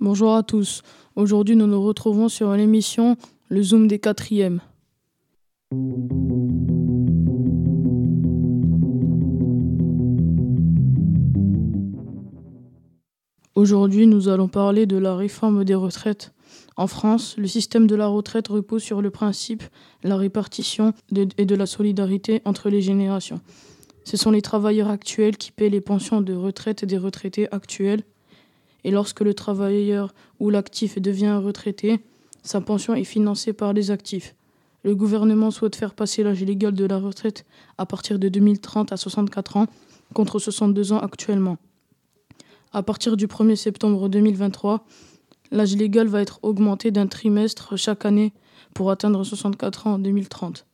Bonjour 0.00 0.34
à 0.34 0.42
tous. 0.42 0.82
Aujourd'hui, 1.14 1.54
nous 1.54 1.66
nous 1.68 1.82
retrouvons 1.82 2.28
sur 2.28 2.52
l'émission 2.54 3.16
Le 3.48 3.62
Zoom 3.62 3.86
des 3.86 4.00
quatrièmes. 4.00 4.60
Aujourd'hui, 13.54 14.08
nous 14.08 14.28
allons 14.28 14.48
parler 14.48 14.86
de 14.86 14.96
la 14.96 15.14
réforme 15.14 15.64
des 15.64 15.74
retraites. 15.76 16.32
En 16.78 16.86
France, 16.86 17.34
le 17.36 17.48
système 17.48 17.88
de 17.88 17.96
la 17.96 18.06
retraite 18.06 18.46
repose 18.46 18.84
sur 18.84 19.02
le 19.02 19.10
principe 19.10 19.64
de 20.04 20.08
la 20.08 20.16
répartition 20.16 20.92
et 21.36 21.44
de 21.44 21.54
la 21.56 21.66
solidarité 21.66 22.40
entre 22.44 22.70
les 22.70 22.80
générations. 22.80 23.40
Ce 24.04 24.16
sont 24.16 24.30
les 24.30 24.42
travailleurs 24.42 24.88
actuels 24.88 25.36
qui 25.36 25.50
paient 25.50 25.70
les 25.70 25.80
pensions 25.80 26.20
de 26.20 26.34
retraite 26.34 26.84
des 26.84 26.96
retraités 26.96 27.52
actuels. 27.52 28.04
Et 28.84 28.92
lorsque 28.92 29.22
le 29.22 29.34
travailleur 29.34 30.14
ou 30.38 30.50
l'actif 30.50 31.02
devient 31.02 31.40
retraité, 31.42 31.98
sa 32.44 32.60
pension 32.60 32.94
est 32.94 33.02
financée 33.02 33.52
par 33.52 33.72
les 33.72 33.90
actifs. 33.90 34.36
Le 34.84 34.94
gouvernement 34.94 35.50
souhaite 35.50 35.74
faire 35.74 35.94
passer 35.94 36.22
l'âge 36.22 36.44
légal 36.44 36.74
de 36.74 36.84
la 36.84 36.98
retraite 36.98 37.44
à 37.76 37.86
partir 37.86 38.20
de 38.20 38.28
2030 38.28 38.92
à 38.92 38.96
64 38.96 39.56
ans 39.56 39.66
contre 40.14 40.38
62 40.38 40.92
ans 40.92 41.00
actuellement. 41.00 41.56
À 42.72 42.84
partir 42.84 43.16
du 43.16 43.26
1er 43.26 43.56
septembre 43.56 44.08
2023, 44.08 44.84
l'âge 45.50 45.76
légal 45.76 46.08
va 46.08 46.20
être 46.20 46.40
augmenté 46.42 46.90
d'un 46.90 47.06
trimestre 47.06 47.76
chaque 47.76 48.04
année 48.04 48.32
pour 48.74 48.90
atteindre 48.90 49.24
64 49.24 49.86
ans 49.86 49.94
en 49.94 49.98
2030. 49.98 50.66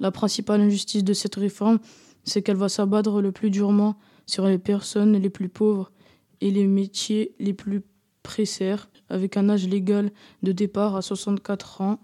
La 0.00 0.10
principale 0.10 0.60
injustice 0.60 1.04
de 1.04 1.12
cette 1.12 1.36
réforme, 1.36 1.78
c'est 2.24 2.42
qu'elle 2.42 2.56
va 2.56 2.68
s'abattre 2.68 3.20
le 3.20 3.32
plus 3.32 3.50
durement 3.50 3.96
sur 4.26 4.46
les 4.46 4.58
personnes 4.58 5.16
les 5.16 5.30
plus 5.30 5.48
pauvres 5.48 5.92
et 6.40 6.50
les 6.50 6.66
métiers 6.66 7.34
les 7.38 7.52
plus 7.52 7.82
précaires, 8.22 8.88
avec 9.08 9.36
un 9.36 9.48
âge 9.48 9.68
légal 9.68 10.10
de 10.42 10.52
départ 10.52 10.96
à 10.96 11.02
64 11.02 11.80
ans. 11.80 12.00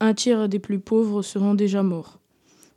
Un 0.00 0.14
tiers 0.14 0.48
des 0.48 0.58
plus 0.58 0.80
pauvres 0.80 1.22
seront 1.22 1.54
déjà 1.54 1.82
morts. 1.82 2.20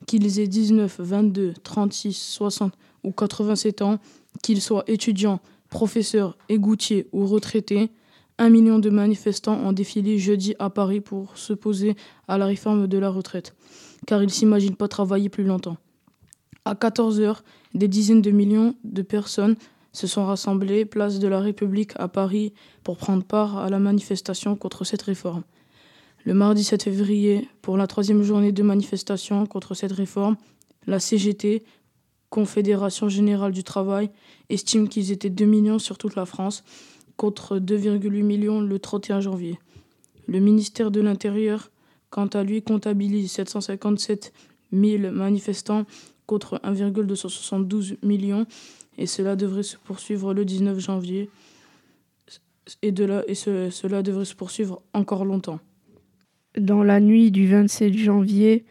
Qu'ils 0.06 0.40
aient 0.40 0.48
19, 0.48 1.00
22, 1.00 1.54
36, 1.64 2.14
60 2.14 2.74
ou 3.04 3.12
87 3.12 3.82
ans, 3.82 4.00
qu'ils 4.42 4.62
soient 4.62 4.84
étudiants, 4.88 5.40
professeurs, 5.70 6.38
égoutiers 6.50 7.08
ou 7.12 7.26
retraités, 7.26 7.92
un 8.40 8.50
million 8.50 8.80
de 8.80 8.90
manifestants 8.90 9.60
ont 9.60 9.74
défilé 9.74 10.20
jeudi 10.20 10.56
à 10.60 10.70
Paris 10.70 11.02
pour 11.02 11.38
s'opposer 11.38 11.96
à 12.28 12.38
la 12.38 12.46
réforme 12.46 12.88
de 12.88 12.98
la 12.98 13.10
retraite, 13.10 13.56
car 14.06 14.22
ils 14.22 14.28
ne 14.28 14.32
s'imaginent 14.32 14.76
pas 14.76 14.88
travailler 14.88 15.30
plus 15.30 15.44
longtemps. 15.44 15.78
À 16.66 16.76
14 16.76 17.20
heures, 17.22 17.44
des 17.74 17.88
dizaines 17.88 18.22
de 18.22 18.32
millions 18.32 18.76
de 18.84 19.02
personnes 19.02 19.56
se 19.94 20.06
sont 20.06 20.26
rassemblées 20.26 20.86
place 20.86 21.20
de 21.20 21.28
la 21.28 21.40
République 21.40 21.94
à 21.96 22.08
Paris 22.08 22.54
pour 22.84 22.98
prendre 22.98 23.24
part 23.24 23.58
à 23.58 23.70
la 23.70 23.80
manifestation 23.80 24.56
contre 24.56 24.84
cette 24.84 25.02
réforme. 25.02 25.44
Le 26.26 26.34
mardi 26.34 26.64
7 26.64 26.84
février, 26.84 27.48
pour 27.62 27.78
la 27.78 27.88
troisième 27.88 28.22
journée 28.22 28.52
de 28.52 28.62
manifestation 28.62 29.46
contre 29.46 29.74
cette 29.74 29.94
réforme, 29.94 30.36
la 30.86 31.00
CGT, 31.00 31.64
Confédération 32.30 33.08
générale 33.08 33.54
du 33.54 33.64
travail, 33.64 34.10
estime 34.50 34.90
qu'ils 34.90 35.12
étaient 35.12 35.30
2 35.30 35.46
millions 35.46 35.80
sur 35.80 35.98
toute 35.98 36.16
la 36.16 36.26
France, 36.26 36.64
contre 37.18 37.60
2,8 37.60 38.24
millions 38.24 38.62
le 38.62 38.80
31 38.80 39.20
janvier. 39.20 39.60
Le 40.28 40.40
ministère 40.40 40.92
de 40.92 41.02
l'Intérieur, 41.02 41.72
quant 42.10 42.28
à 42.28 42.44
lui, 42.44 42.62
comptabilise 42.62 43.32
757 43.32 44.32
000 44.72 45.12
manifestants 45.12 45.86
contre 46.26 46.60
1,272 46.64 47.98
millions 48.04 48.46
et 48.98 49.06
cela 49.08 49.36
devrait 49.36 49.64
se 49.64 49.78
poursuivre 49.78 50.34
le 50.34 50.46
19 50.46 50.80
janvier 50.80 51.30
et, 52.82 52.92
de 52.92 53.06
là, 53.06 53.24
cela 53.34 54.04
devrait 54.04 54.26
se 54.26 54.36
poursuivre 54.36 54.82
encore 54.94 55.24
longtemps. 55.24 55.60
Dans 56.58 56.84
la 56.84 57.00
nuit 57.00 57.32
du 57.32 57.48
27 57.48 57.94
janvier, 57.94 58.66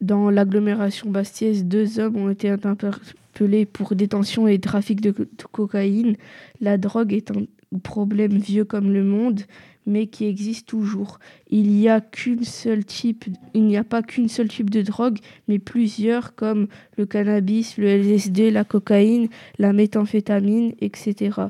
dans 0.00 0.30
l'agglomération 0.30 1.10
bastiaise, 1.10 1.64
deux 1.64 1.98
hommes 1.98 2.16
ont 2.16 2.30
été 2.30 2.50
interpellés 2.50 3.66
pour 3.66 3.94
détention 3.94 4.46
et 4.46 4.58
trafic 4.58 5.00
de, 5.00 5.14
cocaïne. 5.50 6.16
La 6.60 6.78
drogue 6.78 7.20
un 7.30 7.46
problème 7.80 8.36
vieux 8.36 8.64
comme 8.64 8.92
le 8.92 9.04
monde, 9.04 9.42
mais 9.86 10.06
qui 10.06 10.26
existe 10.26 10.68
toujours. 10.68 11.18
Il 11.50 11.70
n'y 11.70 11.88
a 11.88 12.00
qu'une 12.00 12.44
seule 12.44 12.84
type, 12.84 13.24
il 13.54 13.64
n'y 13.64 13.76
a 13.76 13.84
pas 13.84 14.02
qu'une 14.02 14.28
seule 14.28 14.48
type 14.48 14.70
de 14.70 14.82
drogue, 14.82 15.18
mais 15.48 15.58
plusieurs 15.58 16.34
comme 16.34 16.68
le 16.96 17.06
cannabis, 17.06 17.78
le 17.78 17.86
LSD, 17.86 18.50
la 18.50 18.64
cocaïne, 18.64 19.28
la 19.58 19.72
méthamphétamine, 19.72 20.74
etc. 20.80 21.40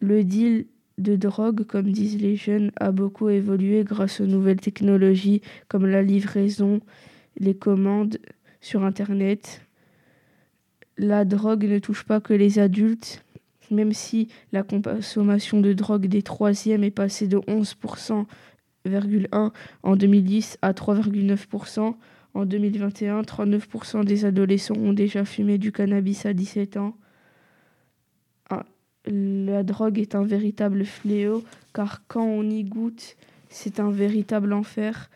Le 0.00 0.24
deal 0.24 0.66
de 0.98 1.16
drogue, 1.16 1.64
comme 1.64 1.90
disent 1.90 2.20
les 2.20 2.36
jeunes, 2.36 2.70
a 2.78 2.92
beaucoup 2.92 3.28
évolué 3.28 3.84
grâce 3.84 4.20
aux 4.20 4.26
nouvelles 4.26 4.60
technologies 4.60 5.40
comme 5.68 5.86
la 5.86 6.02
livraison, 6.02 6.80
les 7.38 7.54
commandes 7.54 8.18
sur 8.60 8.84
Internet. 8.84 9.62
La 10.98 11.24
drogue 11.24 11.64
ne 11.64 11.78
touche 11.78 12.04
pas 12.04 12.20
que 12.20 12.34
les 12.34 12.58
adultes, 12.58 13.24
même 13.70 13.92
si 13.92 14.28
la 14.52 14.62
consommation 14.62 15.60
de 15.60 15.72
drogue 15.72 16.06
des 16.06 16.22
troisièmes 16.22 16.84
est 16.84 16.90
passée 16.90 17.26
de 17.26 17.38
11,1% 17.38 19.50
en 19.82 19.96
2010 19.96 20.58
à 20.62 20.72
3,9% 20.72 21.94
en 22.34 22.44
2021. 22.44 23.22
39% 23.22 24.04
des 24.04 24.24
adolescents 24.24 24.76
ont 24.76 24.92
déjà 24.92 25.24
fumé 25.24 25.58
du 25.58 25.72
cannabis 25.72 26.26
à 26.26 26.32
17 26.32 26.76
ans. 26.76 26.96
Ah, 28.50 28.64
la 29.06 29.62
drogue 29.62 29.98
est 29.98 30.14
un 30.14 30.24
véritable 30.24 30.84
fléau 30.84 31.44
car 31.74 32.02
quand 32.08 32.24
on 32.24 32.48
y 32.48 32.64
goûte, 32.64 33.16
c'est 33.48 33.80
un 33.80 33.90
véritable 33.90 34.52
enfer 34.52 35.10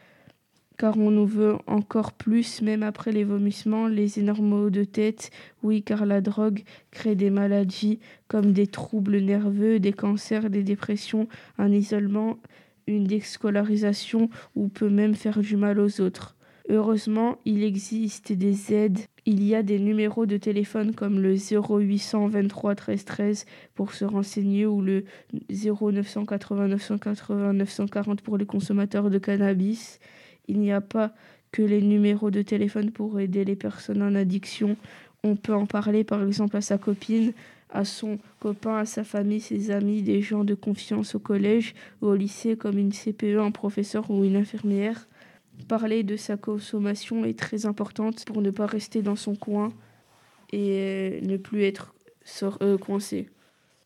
car 0.78 0.98
on 0.98 1.10
nous 1.10 1.26
veut 1.26 1.56
encore 1.66 2.12
plus, 2.12 2.62
même 2.62 2.82
après 2.82 3.12
les 3.12 3.24
vomissements, 3.24 3.86
les 3.86 4.18
énormes 4.18 4.48
maux 4.48 4.70
de 4.70 4.84
tête. 4.84 5.30
Oui, 5.62 5.82
car 5.82 6.06
la 6.06 6.20
drogue 6.20 6.62
crée 6.90 7.14
des 7.14 7.30
maladies 7.30 8.00
comme 8.28 8.52
des 8.52 8.66
troubles 8.66 9.18
nerveux, 9.18 9.78
des 9.78 9.92
cancers, 9.92 10.50
des 10.50 10.62
dépressions, 10.62 11.28
un 11.58 11.70
isolement, 11.70 12.38
une 12.86 13.04
déscolarisation 13.04 14.28
ou 14.56 14.68
peut 14.68 14.90
même 14.90 15.14
faire 15.14 15.38
du 15.38 15.56
mal 15.56 15.78
aux 15.78 16.00
autres. 16.00 16.34
Heureusement, 16.70 17.38
il 17.44 17.62
existe 17.62 18.32
des 18.32 18.72
aides. 18.72 19.00
Il 19.26 19.44
y 19.44 19.54
a 19.54 19.62
des 19.62 19.78
numéros 19.78 20.24
de 20.24 20.38
téléphone 20.38 20.94
comme 20.94 21.20
le 21.20 21.34
0800 21.34 22.28
23 22.28 22.74
13 22.74 23.04
13 23.04 23.46
pour 23.74 23.92
se 23.92 24.06
renseigner 24.06 24.64
ou 24.64 24.80
le 24.80 25.04
0980 25.50 26.68
980 26.68 27.52
940 27.52 28.22
pour 28.22 28.38
les 28.38 28.46
consommateurs 28.46 29.10
de 29.10 29.18
cannabis. 29.18 30.00
Il 30.48 30.60
n'y 30.60 30.72
a 30.72 30.80
pas 30.80 31.12
que 31.52 31.62
les 31.62 31.80
numéros 31.80 32.30
de 32.30 32.42
téléphone 32.42 32.90
pour 32.90 33.20
aider 33.20 33.44
les 33.44 33.56
personnes 33.56 34.02
en 34.02 34.14
addiction. 34.14 34.76
On 35.22 35.36
peut 35.36 35.54
en 35.54 35.66
parler 35.66 36.04
par 36.04 36.22
exemple 36.22 36.56
à 36.56 36.60
sa 36.60 36.78
copine, 36.78 37.32
à 37.70 37.84
son 37.84 38.18
copain, 38.40 38.78
à 38.78 38.84
sa 38.86 39.04
famille, 39.04 39.40
ses 39.40 39.70
amis, 39.70 40.02
des 40.02 40.20
gens 40.20 40.44
de 40.44 40.54
confiance 40.54 41.14
au 41.14 41.18
collège 41.18 41.74
ou 42.02 42.06
au 42.06 42.14
lycée 42.14 42.56
comme 42.56 42.78
une 42.78 42.92
CPE, 42.92 43.38
un 43.38 43.50
professeur 43.50 44.10
ou 44.10 44.24
une 44.24 44.36
infirmière. 44.36 45.08
Parler 45.68 46.02
de 46.02 46.16
sa 46.16 46.36
consommation 46.36 47.24
est 47.24 47.38
très 47.38 47.66
importante 47.66 48.24
pour 48.24 48.42
ne 48.42 48.50
pas 48.50 48.66
rester 48.66 49.02
dans 49.02 49.16
son 49.16 49.36
coin 49.36 49.72
et 50.52 51.20
ne 51.22 51.36
plus 51.36 51.62
être 51.62 51.94
euh, 52.62 52.78
coincé. 52.78 53.28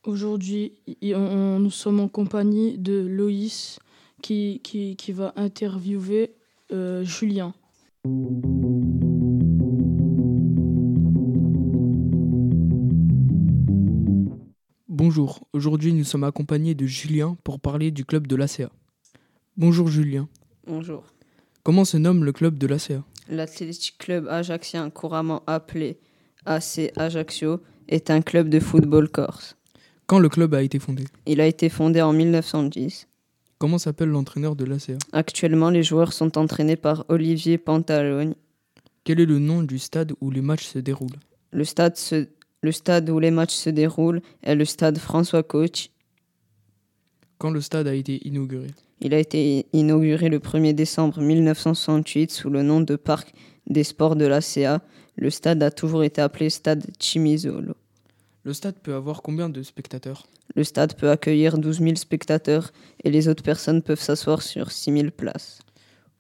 Aujourd'hui, 0.05 0.73
nous 1.03 1.71
sommes 1.71 2.01
en 2.01 2.09
compagnie 2.09 2.79
de 2.79 3.07
Loïs 3.07 3.79
qui, 4.23 4.61
qui, 4.63 4.97
qui 4.97 5.13
va 5.13 5.33
interviewer 5.37 6.33
Julien. 6.71 7.55
Bonjour, 14.89 15.47
aujourd'hui 15.53 15.93
nous 15.93 16.05
sommes 16.05 16.25
accompagnés 16.25 16.75
de 16.75 16.87
Julien 16.87 17.37
pour 17.45 17.61
parler 17.61 17.91
du 17.91 18.05
club 18.05 18.27
de 18.27 18.37
l'ACA. 18.37 18.71
Bonjour 19.57 19.89
Julien. 19.89 20.29
Bonjour. 20.67 21.05
Comment 21.63 21.85
se 21.85 21.97
nomme 21.97 22.25
le 22.25 22.33
club 22.33 22.59
de 22.59 22.67
l'ACA 22.67 23.03
L'Athletic 23.29 23.99
Club 23.99 24.27
Ajaxien, 24.29 24.89
couramment 24.91 25.43
appelé 25.47 25.99
AC 26.47 26.93
Ajaccio, 26.97 27.61
est 27.89 28.11
un 28.11 28.23
club 28.23 28.49
de 28.49 28.61
football 28.61 29.09
corse. 29.09 29.57
Quand 30.07 30.19
le 30.19 30.29
club 30.29 30.55
a 30.55 30.63
été 30.63 30.79
fondé? 30.79 31.05
Il 31.27 31.41
a 31.41 31.47
été 31.47 31.69
fondé 31.69 32.01
en 32.01 32.13
1910. 32.13 33.07
Comment 33.59 33.79
s'appelle 33.79 34.11
l'entraîneur 34.11 34.55
de 34.55 34.65
l'ACA 34.65 34.99
Actuellement, 35.13 35.71
les 35.71 35.83
joueurs 35.83 36.13
sont 36.13 36.39
entraînés 36.39 36.77
par 36.77 37.05
Olivier 37.09 37.59
Pantalone. 37.59 38.37
Quel 39.03 39.19
est 39.19 39.27
le 39.27 39.41
nom 39.41 39.65
du 39.65 39.81
stade 39.81 40.13
où 40.21 40.31
les 40.31 40.43
matchs 40.43 40.67
se 40.67 40.79
déroulent? 40.79 41.19
Le 41.51 41.65
stade, 41.65 41.97
le 42.63 42.73
stade 42.73 43.11
où 43.11 43.19
les 43.19 43.33
matchs 43.33 43.55
se 43.55 43.71
déroulent 43.71 44.23
est 44.45 44.55
le 44.55 44.65
stade 44.65 44.99
François 44.99 45.43
Coach. 45.43 45.91
Quand 47.39 47.51
le 47.51 47.61
stade 47.61 47.89
a 47.89 47.95
été 47.95 48.25
inauguré? 48.29 48.69
Il 49.01 49.13
a 49.13 49.19
été 49.19 49.67
inauguré 49.73 50.29
le 50.29 50.39
1er 50.39 50.73
décembre 50.73 51.21
1968 51.21 52.31
sous 52.31 52.51
le 52.51 52.63
nom 52.63 52.81
de 52.81 52.95
Parc 52.95 53.33
des 53.67 53.83
sports 53.83 54.15
de 54.15 54.27
l'ACA. 54.27 54.83
Le 55.17 55.31
stade 55.31 55.65
a 55.65 55.73
toujours 55.73 56.05
été 56.05 56.21
appelé 56.21 56.49
Stade 56.49 56.87
Chimizolo. 57.01 57.75
Le 58.45 58.53
stade 58.53 58.77
peut 58.83 58.95
avoir 58.95 59.23
combien 59.23 59.49
de 59.49 59.63
spectateurs? 59.63 60.27
Le 60.55 60.65
stade 60.65 60.95
peut 60.95 61.11
accueillir 61.11 61.59
12 61.59 61.81
000 61.81 61.97
spectateurs 61.97 62.73
et 63.05 63.11
les 63.11 63.29
autres 63.29 63.43
personnes 63.43 63.83
peuvent 63.83 64.01
s'asseoir 64.01 64.43
sur 64.43 64.71
6 64.73 64.93
000 64.93 65.11
places. 65.11 65.59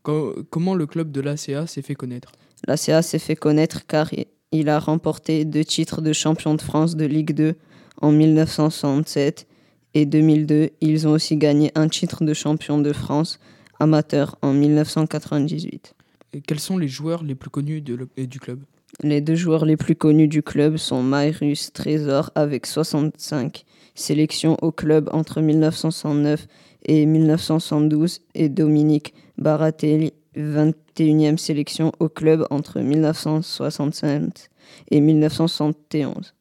Co- 0.02 0.44
comment 0.50 0.74
le 0.74 0.86
club 0.86 1.10
de 1.10 1.20
l'ACA 1.20 1.66
s'est 1.66 1.82
fait 1.82 1.94
connaître? 1.94 2.32
L'ACA 2.66 3.02
s'est 3.02 3.18
fait 3.18 3.36
connaître 3.36 3.86
car 3.86 4.10
il 4.52 4.68
a 4.68 4.78
remporté 4.78 5.44
deux 5.44 5.64
titres 5.64 6.00
de 6.02 6.12
champion 6.12 6.54
de 6.54 6.62
France 6.62 6.96
de 6.96 7.04
Ligue 7.06 7.34
2 7.34 7.54
en 8.00 8.12
1967 8.12 9.46
et 9.94 10.04
2002. 10.06 10.70
Ils 10.80 11.06
ont 11.08 11.12
aussi 11.12 11.36
gagné 11.36 11.70
un 11.74 11.88
titre 11.88 12.24
de 12.24 12.34
champion 12.34 12.78
de 12.78 12.92
France 12.92 13.38
amateur 13.80 14.36
en 14.42 14.52
1998. 14.52 15.94
Et 16.34 16.40
Quels 16.42 16.60
sont 16.60 16.76
les 16.78 16.88
joueurs 16.88 17.22
les 17.22 17.34
plus 17.34 17.48
connus 17.50 17.80
de 17.80 17.94
le- 17.94 18.08
et 18.16 18.26
du 18.26 18.38
club? 18.40 18.60
Les 19.02 19.20
deux 19.20 19.34
joueurs 19.34 19.64
les 19.64 19.76
plus 19.76 19.94
connus 19.94 20.28
du 20.28 20.42
club 20.42 20.76
sont 20.76 21.02
Mayrus 21.02 21.72
Trésor 21.72 22.30
avec 22.34 22.66
65 22.66 23.64
sélections 23.94 24.56
au 24.62 24.72
club 24.72 25.08
entre 25.12 25.40
1969 25.40 26.46
et 26.86 27.06
1972 27.06 28.20
et 28.34 28.48
Dominique 28.48 29.14
Baratelli 29.36 30.12
21e 30.36 31.36
sélection 31.36 31.92
au 31.98 32.08
club 32.08 32.46
entre 32.50 32.80
1965 32.80 34.48
et 34.90 35.00
1971. 35.00 36.34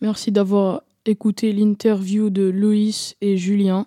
Merci 0.00 0.30
d'avoir 0.30 0.82
écouté 1.06 1.52
l'interview 1.52 2.30
de 2.30 2.42
Loïs 2.42 3.16
et 3.20 3.36
Julien. 3.36 3.86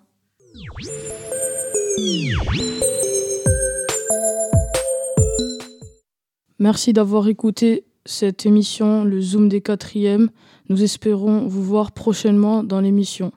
Merci 6.58 6.92
d'avoir 6.92 7.28
écouté 7.28 7.84
cette 8.04 8.46
émission, 8.46 9.04
le 9.04 9.20
Zoom 9.20 9.48
des 9.48 9.60
quatrièmes. 9.60 10.30
Nous 10.68 10.82
espérons 10.82 11.46
vous 11.46 11.62
voir 11.62 11.92
prochainement 11.92 12.62
dans 12.62 12.80
l'émission. 12.80 13.32